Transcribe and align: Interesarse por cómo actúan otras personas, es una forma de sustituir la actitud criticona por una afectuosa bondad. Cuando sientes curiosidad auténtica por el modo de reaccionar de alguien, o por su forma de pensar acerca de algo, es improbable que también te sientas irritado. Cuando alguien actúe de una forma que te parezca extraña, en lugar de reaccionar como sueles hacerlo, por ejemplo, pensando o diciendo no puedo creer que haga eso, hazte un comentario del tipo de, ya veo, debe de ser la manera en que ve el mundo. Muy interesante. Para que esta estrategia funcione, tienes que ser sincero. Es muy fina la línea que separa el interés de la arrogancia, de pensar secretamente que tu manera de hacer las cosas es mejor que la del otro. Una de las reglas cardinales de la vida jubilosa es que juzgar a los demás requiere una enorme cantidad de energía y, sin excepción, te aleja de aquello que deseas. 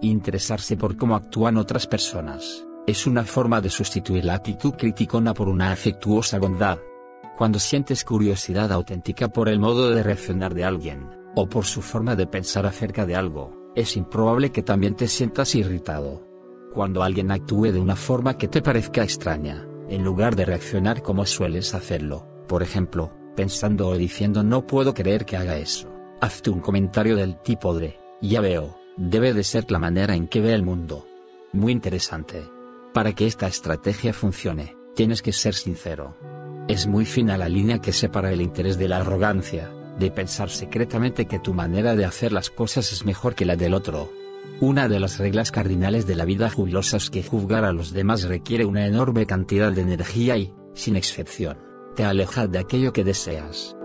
Interesarse 0.00 0.76
por 0.76 0.96
cómo 0.96 1.16
actúan 1.16 1.56
otras 1.56 1.88
personas, 1.88 2.64
es 2.86 3.08
una 3.08 3.24
forma 3.24 3.60
de 3.60 3.68
sustituir 3.68 4.24
la 4.24 4.34
actitud 4.34 4.74
criticona 4.74 5.34
por 5.34 5.48
una 5.48 5.72
afectuosa 5.72 6.38
bondad. 6.38 6.78
Cuando 7.36 7.58
sientes 7.58 8.04
curiosidad 8.04 8.70
auténtica 8.70 9.28
por 9.28 9.48
el 9.48 9.58
modo 9.58 9.90
de 9.90 10.04
reaccionar 10.04 10.54
de 10.54 10.64
alguien, 10.64 11.10
o 11.34 11.48
por 11.48 11.64
su 11.64 11.82
forma 11.82 12.14
de 12.14 12.28
pensar 12.28 12.64
acerca 12.64 13.06
de 13.06 13.16
algo, 13.16 13.72
es 13.74 13.96
improbable 13.96 14.52
que 14.52 14.62
también 14.62 14.94
te 14.94 15.08
sientas 15.08 15.56
irritado. 15.56 16.24
Cuando 16.72 17.02
alguien 17.02 17.32
actúe 17.32 17.72
de 17.72 17.80
una 17.80 17.96
forma 17.96 18.38
que 18.38 18.46
te 18.46 18.62
parezca 18.62 19.02
extraña, 19.02 19.66
en 19.88 20.04
lugar 20.04 20.36
de 20.36 20.44
reaccionar 20.44 21.02
como 21.02 21.26
sueles 21.26 21.74
hacerlo, 21.74 22.28
por 22.46 22.62
ejemplo, 22.62 23.12
pensando 23.34 23.88
o 23.88 23.96
diciendo 23.96 24.44
no 24.44 24.64
puedo 24.64 24.94
creer 24.94 25.24
que 25.24 25.36
haga 25.36 25.58
eso, 25.58 25.88
hazte 26.20 26.50
un 26.50 26.60
comentario 26.60 27.16
del 27.16 27.40
tipo 27.42 27.74
de, 27.76 27.98
ya 28.20 28.40
veo, 28.40 28.77
debe 28.98 29.32
de 29.32 29.44
ser 29.44 29.70
la 29.70 29.78
manera 29.78 30.14
en 30.14 30.26
que 30.26 30.40
ve 30.40 30.52
el 30.52 30.64
mundo. 30.64 31.06
Muy 31.52 31.72
interesante. 31.72 32.42
Para 32.92 33.14
que 33.14 33.26
esta 33.26 33.46
estrategia 33.46 34.12
funcione, 34.12 34.76
tienes 34.94 35.22
que 35.22 35.32
ser 35.32 35.54
sincero. 35.54 36.16
Es 36.66 36.86
muy 36.86 37.04
fina 37.04 37.38
la 37.38 37.48
línea 37.48 37.80
que 37.80 37.92
separa 37.92 38.32
el 38.32 38.42
interés 38.42 38.76
de 38.76 38.88
la 38.88 38.98
arrogancia, 38.98 39.72
de 39.98 40.10
pensar 40.10 40.50
secretamente 40.50 41.26
que 41.26 41.38
tu 41.38 41.54
manera 41.54 41.94
de 41.94 42.04
hacer 42.04 42.32
las 42.32 42.50
cosas 42.50 42.92
es 42.92 43.04
mejor 43.04 43.34
que 43.34 43.46
la 43.46 43.56
del 43.56 43.74
otro. 43.74 44.12
Una 44.60 44.88
de 44.88 44.98
las 44.98 45.18
reglas 45.18 45.52
cardinales 45.52 46.06
de 46.06 46.16
la 46.16 46.24
vida 46.24 46.50
jubilosa 46.50 46.96
es 46.96 47.10
que 47.10 47.22
juzgar 47.22 47.64
a 47.64 47.72
los 47.72 47.92
demás 47.92 48.24
requiere 48.24 48.64
una 48.64 48.86
enorme 48.86 49.26
cantidad 49.26 49.70
de 49.70 49.82
energía 49.82 50.36
y, 50.36 50.52
sin 50.74 50.96
excepción, 50.96 51.58
te 51.94 52.04
aleja 52.04 52.48
de 52.48 52.58
aquello 52.58 52.92
que 52.92 53.04
deseas. 53.04 53.77